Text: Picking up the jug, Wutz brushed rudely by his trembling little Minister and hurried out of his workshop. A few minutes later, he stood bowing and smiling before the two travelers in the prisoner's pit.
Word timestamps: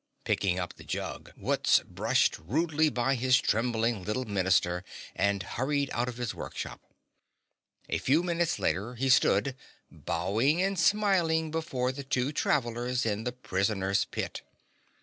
Picking 0.23 0.57
up 0.59 0.73
the 0.73 0.83
jug, 0.83 1.31
Wutz 1.37 1.81
brushed 1.83 2.39
rudely 2.39 2.89
by 2.89 3.13
his 3.13 3.39
trembling 3.39 4.03
little 4.03 4.25
Minister 4.25 4.83
and 5.15 5.43
hurried 5.43 5.91
out 5.93 6.09
of 6.09 6.17
his 6.17 6.33
workshop. 6.33 6.81
A 7.87 7.99
few 7.99 8.23
minutes 8.23 8.57
later, 8.57 8.95
he 8.95 9.09
stood 9.09 9.55
bowing 9.91 10.59
and 10.59 10.79
smiling 10.79 11.51
before 11.51 11.91
the 11.91 12.03
two 12.03 12.31
travelers 12.31 13.05
in 13.05 13.25
the 13.25 13.31
prisoner's 13.31 14.05
pit. 14.05 14.41